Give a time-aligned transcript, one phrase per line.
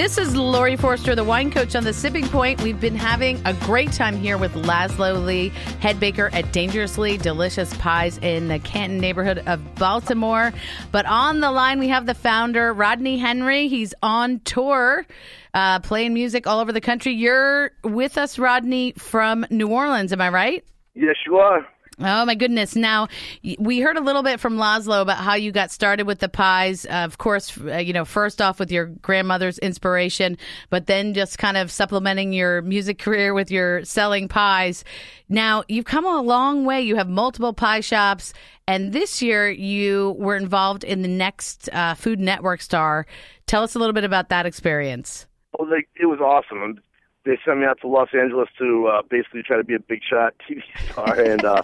[0.00, 2.62] This is Laurie Forster, the wine coach on the Sipping Point.
[2.62, 7.76] We've been having a great time here with Laszlo Lee, head baker at Dangerously Delicious
[7.76, 10.54] Pies in the Canton neighborhood of Baltimore.
[10.90, 13.68] But on the line, we have the founder, Rodney Henry.
[13.68, 15.04] He's on tour,
[15.52, 17.12] uh, playing music all over the country.
[17.12, 20.14] You're with us, Rodney, from New Orleans.
[20.14, 20.64] Am I right?
[20.94, 21.68] Yes, you are.
[22.02, 22.76] Oh my goodness!
[22.76, 23.08] Now
[23.58, 26.86] we heard a little bit from Laszlo about how you got started with the pies.
[26.86, 30.38] Uh, of course, uh, you know first off with your grandmother's inspiration,
[30.70, 34.82] but then just kind of supplementing your music career with your selling pies.
[35.28, 36.80] Now you've come a long way.
[36.80, 38.32] You have multiple pie shops,
[38.66, 43.06] and this year you were involved in the next uh, Food Network star.
[43.46, 45.26] Tell us a little bit about that experience.
[45.58, 46.80] Well, like, it was awesome.
[47.24, 50.00] They sent me out to Los Angeles to uh, basically try to be a big
[50.02, 51.62] shot TV star, and uh,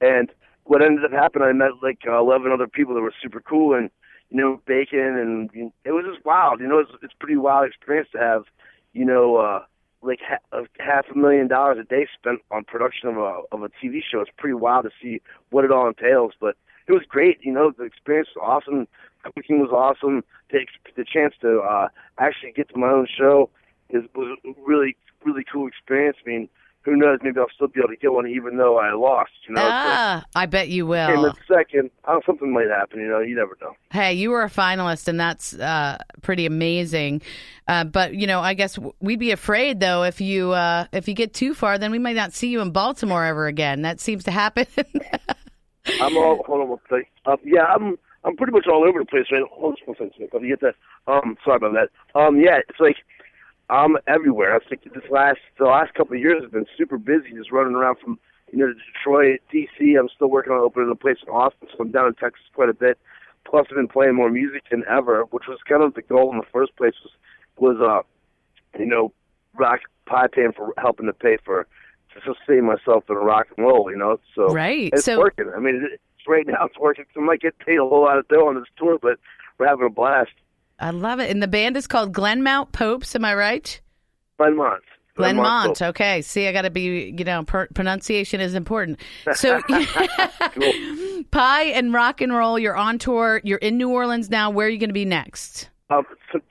[0.00, 0.32] and
[0.68, 3.74] what ended up happening, I met like uh, 11 other people that were super cool
[3.74, 3.90] and,
[4.28, 6.60] you know, bacon and you know, it was just wild.
[6.60, 8.44] You know, it's, it's pretty wild experience to have,
[8.92, 9.64] you know, uh,
[10.02, 13.70] like ha- half a million dollars a day spent on production of a of a
[13.82, 14.20] TV show.
[14.20, 17.38] It's pretty wild to see what it all entails, but it was great.
[17.42, 18.86] You know, the experience was awesome.
[19.34, 20.22] Cooking was awesome.
[20.50, 23.50] The, the chance to uh, actually get to my own show
[23.90, 26.16] is was a really really cool experience.
[26.24, 26.48] I mean,
[26.82, 27.18] who knows?
[27.22, 29.32] Maybe I'll still be able to get one, even though I lost.
[29.46, 31.24] You know, ah, I bet you will.
[31.24, 33.00] In a second, oh, something might happen.
[33.00, 33.74] You know, you never know.
[33.90, 37.22] Hey, you were a finalist, and that's uh, pretty amazing.
[37.66, 41.14] Uh, but you know, I guess we'd be afraid though if you uh, if you
[41.14, 43.82] get too far, then we might not see you in Baltimore ever again.
[43.82, 44.66] That seems to happen.
[46.00, 47.06] I'm all hold on one second.
[47.26, 49.42] Uh, yeah, I'm I'm pretty much all over the place right.
[49.50, 50.28] Hold on one second.
[50.32, 50.74] Let me get that.
[51.06, 52.18] Um, sorry about that.
[52.18, 52.96] Um, yeah, it's like
[53.70, 54.54] I'm everywhere.
[54.54, 57.74] I think this last the last couple of years have been super busy, just running
[57.74, 58.18] around from
[58.52, 59.98] you know Detroit, DC.
[59.98, 62.68] I'm still working on opening a place in Austin, so I'm down in Texas quite
[62.68, 62.98] a bit.
[63.44, 66.38] Plus, I've been playing more music than ever, which was kind of the goal in
[66.38, 66.94] the first place.
[67.02, 67.12] Was
[67.58, 69.12] was uh, you know,
[69.54, 71.66] rock pie paying for helping to pay for
[72.14, 73.90] to sustain myself in rock and roll.
[73.90, 75.50] You know, so right, it's so, working.
[75.54, 77.04] I mean, it's right now it's working.
[77.16, 79.18] I might get paid a whole lot of dough on this tour, but
[79.58, 80.30] we're having a blast.
[80.78, 81.30] I love it.
[81.30, 83.14] And the band is called Glenmount Popes.
[83.14, 83.80] Am I right?
[84.38, 84.78] Glenmont.
[85.16, 85.82] Glenmont.
[85.82, 86.22] Okay.
[86.22, 89.00] See, I got to be, you know, per- pronunciation is important.
[89.34, 89.60] So,
[91.30, 92.58] pie and rock and roll.
[92.58, 93.40] You're on tour.
[93.42, 94.50] You're in New Orleans now.
[94.50, 95.70] Where are you going to be next?
[95.90, 96.02] Uh,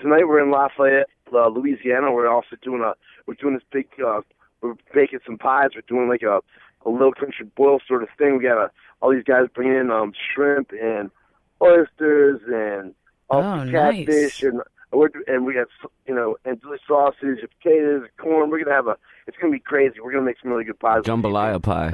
[0.00, 2.12] tonight we're in Lafayette, uh, Louisiana.
[2.12, 2.94] We're also doing a
[3.26, 3.88] we're doing this big.
[4.04, 4.20] Uh,
[4.62, 5.70] we're baking some pies.
[5.74, 6.40] We're doing like a
[6.86, 8.38] a little country boil sort of thing.
[8.38, 8.70] We got a,
[9.00, 11.10] all these guys bringing in um, shrimp and
[11.60, 12.94] oysters and
[13.30, 14.42] oh, catfish nice.
[14.42, 14.60] and
[14.92, 15.66] we're, and we got
[16.06, 18.50] you know and sausage, and potatoes, corn.
[18.50, 18.96] We're gonna have a.
[19.26, 19.96] It's gonna be crazy.
[20.02, 21.02] We're gonna make some really good pies.
[21.02, 21.92] Jambalaya pie.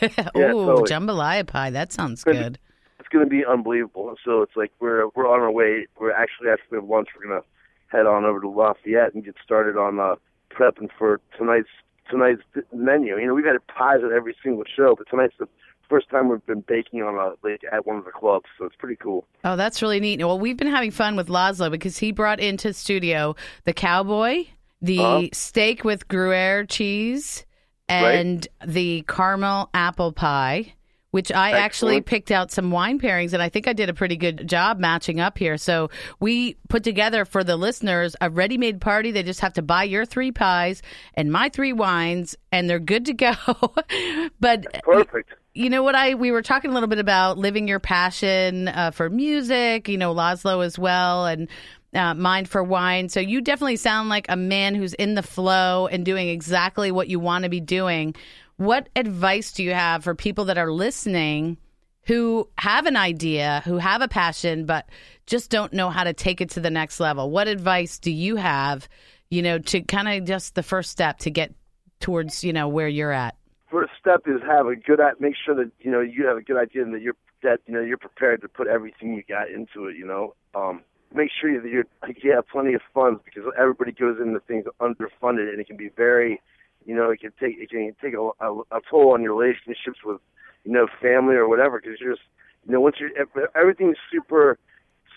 [0.02, 0.90] yeah, Ooh, totally.
[0.90, 1.70] jambalaya pie.
[1.70, 2.54] That sounds it's good.
[2.54, 2.58] Be,
[3.00, 4.14] it's gonna be unbelievable.
[4.24, 5.86] So it's like we're we're on our way.
[5.98, 7.42] We're actually after we have lunch, we're gonna
[7.88, 10.16] head on over to Lafayette and get started on uh,
[10.50, 11.68] prepping for tonight's
[12.10, 13.18] tonight's menu.
[13.18, 15.48] You know, we've had pies at every single show, but tonight's the
[15.88, 18.76] first time we've been baking on a like at one of the clubs, so it's
[18.76, 19.26] pretty cool.
[19.44, 20.18] Oh, that's really neat.
[20.20, 23.34] Well, we've been having fun with Laszlo because he brought into studio
[23.64, 24.46] the cowboy,
[24.80, 25.28] the uh-huh.
[25.32, 27.44] steak with Gruyere cheese,
[27.88, 28.68] and right.
[28.68, 30.74] the caramel apple pie.
[31.10, 31.64] Which I Excellent.
[31.64, 34.78] actually picked out some wine pairings, and I think I did a pretty good job
[34.78, 35.56] matching up here.
[35.56, 35.88] So
[36.20, 39.10] we put together for the listeners a ready-made party.
[39.10, 40.82] They just have to buy your three pies
[41.14, 43.32] and my three wines, and they're good to go.
[44.38, 47.80] but perfect you know what I we were talking a little bit about living your
[47.80, 49.88] passion uh, for music.
[49.88, 51.48] You know Laszlo as well, and
[51.92, 53.08] uh, mind for wine.
[53.08, 57.08] So you definitely sound like a man who's in the flow and doing exactly what
[57.08, 58.14] you want to be doing.
[58.56, 61.58] What advice do you have for people that are listening?
[62.02, 64.88] Who have an idea, who have a passion, but
[65.26, 67.30] just don't know how to take it to the next level.
[67.30, 68.88] What advice do you have,
[69.28, 71.52] you know, to kind of just the first step to get
[72.00, 73.34] towards, you know, where you're at?
[73.70, 76.56] First step is have a good make sure that you know you have a good
[76.56, 79.86] idea and that you're that you know you're prepared to put everything you got into
[79.86, 79.96] it.
[79.96, 80.82] You know, um,
[81.14, 81.84] make sure that you're
[82.22, 85.90] you have plenty of funds because everybody goes into things underfunded and it can be
[85.96, 86.40] very,
[86.84, 89.98] you know, it can take it can take a, a, a toll on your relationships
[90.04, 90.20] with
[90.64, 92.26] you know family or whatever because you're just
[92.66, 93.10] you know once you're
[93.54, 94.58] everything's super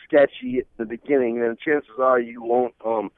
[0.06, 3.10] sketchy at the beginning then chances are you won't um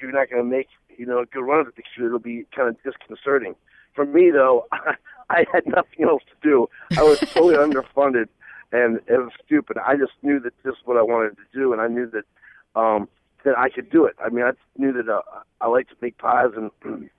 [0.00, 2.46] you're not going to make you know a good run of it because it'll be
[2.54, 3.54] kind of disconcerting
[3.94, 4.66] for me though,
[5.30, 6.68] I had nothing else to do.
[6.98, 8.28] I was totally underfunded,
[8.72, 9.78] and it was stupid.
[9.78, 12.24] I just knew that this is what I wanted to do, and I knew that
[12.78, 13.08] um,
[13.44, 14.16] that I could do it.
[14.24, 15.22] I mean, I knew that uh,
[15.60, 16.70] I like to make pies, and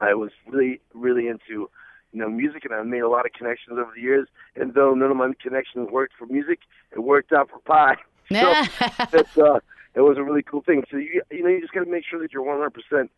[0.00, 1.70] I was really, really into
[2.12, 4.28] you know music, and I made a lot of connections over the years.
[4.54, 6.60] And though none of my connections worked for music,
[6.92, 7.96] it worked out for pie.
[8.32, 8.64] so
[9.12, 9.60] it's uh,
[9.94, 10.82] it was a really cool thing.
[10.90, 13.10] So you you know you just got to make sure that you're 100 percent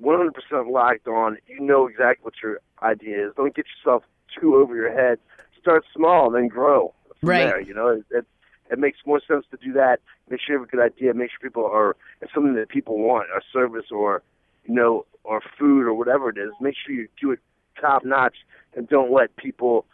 [0.00, 1.38] 100 percent locked on.
[1.46, 3.34] You know exactly what your idea is.
[3.36, 4.04] Don't get yourself
[4.38, 5.18] too over your head.
[5.60, 7.38] Start small and then grow from Right.
[7.44, 7.60] there.
[7.60, 8.26] You know, it, it
[8.70, 10.00] it makes more sense to do that.
[10.28, 11.12] Make sure you have a good idea.
[11.12, 14.22] Make sure people are it's something that people want, a service or
[14.64, 16.50] you know, or food or whatever it is.
[16.60, 17.40] Make sure you do it
[17.80, 18.36] top notch
[18.74, 19.86] and don't let people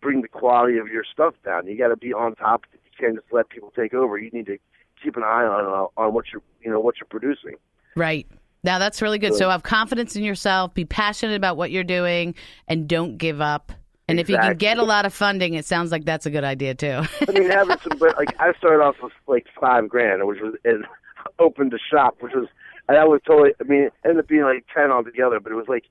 [0.00, 1.66] bring the quality of your stuff down.
[1.66, 2.64] You got to be on top.
[2.72, 4.18] You can't just let people take over.
[4.18, 4.58] You need to
[5.02, 7.54] keep an eye on uh, on what you're you know what you're producing.
[7.94, 8.26] Right.
[8.64, 9.34] Now that's really good.
[9.34, 12.34] So have confidence in yourself, be passionate about what you're doing,
[12.66, 13.72] and don't give up.
[14.08, 16.44] And if you can get a lot of funding, it sounds like that's a good
[16.44, 17.02] idea too.
[17.28, 20.54] I mean, having some, but like I started off with like five grand, which was
[20.64, 20.84] and
[21.38, 22.48] opened a shop, which was
[22.88, 23.52] and that was totally.
[23.60, 25.84] I mean, it ended up being like ten altogether, but it was like,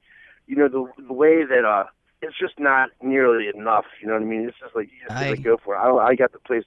[0.48, 1.86] you know, the the way that uh,
[2.22, 3.86] it's just not nearly enough.
[4.02, 4.48] You know what I mean?
[4.48, 5.80] It's just like you just I- gotta go for it.
[5.80, 6.64] I I got the place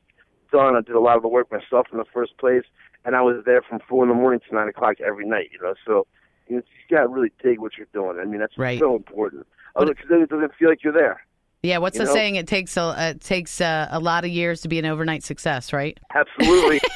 [0.50, 0.76] done.
[0.76, 2.64] I did a lot of the work myself in the first place,
[3.06, 5.48] and I was there from four in the morning to nine o'clock every night.
[5.52, 6.06] You know, so
[6.48, 8.18] you, know, you got to really dig what you're doing.
[8.20, 8.78] I mean, that's Right.
[8.78, 9.46] so important.
[9.78, 11.20] Because then it doesn't feel like you're there.
[11.62, 11.78] yeah.
[11.78, 12.14] What's You the know?
[12.14, 12.36] saying?
[12.36, 15.22] It takes a uh, it takes a, a lot of years to be an overnight
[15.22, 15.98] success, right?
[16.14, 16.80] Absolutely.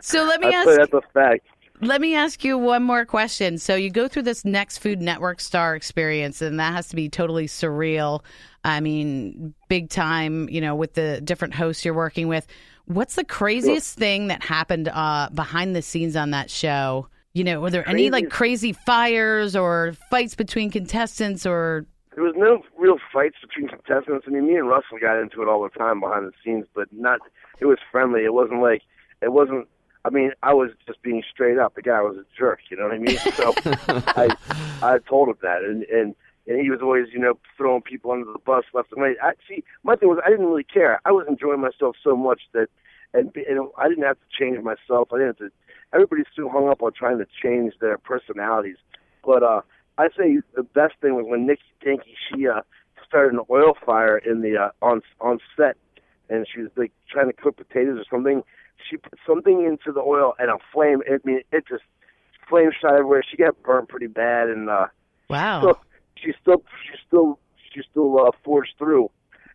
[0.00, 1.46] So let me ask that's a fact.
[1.80, 3.58] Let me ask you one more question.
[3.58, 7.08] So you go through this next Food Network star experience, and that has to be
[7.08, 8.22] totally surreal.
[8.64, 10.48] I mean, big time.
[10.48, 12.46] You know, with the different hosts you're working with.
[12.86, 17.08] What's the craziest thing that happened uh, behind the scenes on that show?
[17.34, 21.86] You know, were there any like crazy fires or fights between contestants or?
[22.14, 24.24] There was no real fights between contestants.
[24.26, 26.88] I mean, me and Russell got into it all the time behind the scenes, but
[26.90, 27.20] not.
[27.60, 28.24] It was friendly.
[28.24, 28.82] It wasn't like
[29.22, 29.68] it wasn't.
[30.04, 31.74] I mean, I was just being straight up.
[31.74, 32.60] The guy was a jerk.
[32.70, 33.18] You know what I mean?
[33.18, 33.52] So
[34.16, 34.36] I,
[34.82, 36.14] I told him that, and and
[36.48, 39.16] and he was always, you know, throwing people under the bus left and right.
[39.22, 39.62] I see.
[39.82, 41.00] My thing was, I didn't really care.
[41.04, 42.68] I was enjoying myself so much that,
[43.12, 45.08] and, be- and I didn't have to change myself.
[45.12, 45.50] I didn't have to.
[45.92, 48.76] Everybody's too hung up on trying to change their personalities.
[49.24, 49.60] But uh,
[49.98, 52.62] I say the best thing was when Nikki Dinki she uh,
[53.06, 55.76] started an oil fire in the uh, on on set,
[56.30, 58.42] and she was like trying to cook potatoes or something.
[58.88, 61.02] She put something into the oil and a flame.
[61.10, 61.82] I mean, it just
[62.48, 63.22] flame shot everywhere.
[63.28, 64.86] She got burned pretty bad, and uh,
[65.28, 65.78] Wow, still,
[66.16, 67.38] she still she still
[67.72, 69.10] she still uh, forged through.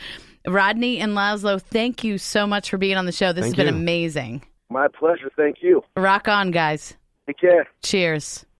[0.48, 3.32] Rodney and Laszlo, thank you so much for being on the show.
[3.34, 3.82] This Thank has been you.
[3.82, 4.44] amazing.
[4.70, 5.32] My pleasure.
[5.38, 5.84] Thank you.
[5.96, 6.96] Rock on, guys.
[7.28, 7.68] Take care.
[7.82, 8.46] Cheers.